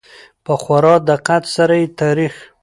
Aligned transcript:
په 0.45 0.53
خورا 0.61 0.95
دقت 1.09 1.43
سره 1.55 1.73
يې 1.81 1.87
تاريخ 2.01 2.33